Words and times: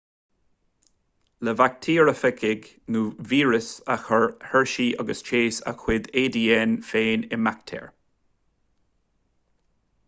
le 1.47 1.53
baictéarafagaigh 1.59 2.69
nó 2.95 3.03
víris 3.33 3.67
a 3.95 3.99
chuir 4.07 4.25
hershey 4.53 4.87
agus 5.05 5.23
chase 5.29 5.61
a 5.71 5.75
gcuid 5.83 6.09
adn 6.25 6.75
féin 6.91 7.29
i 7.37 7.41
mbaictéar 7.43 7.89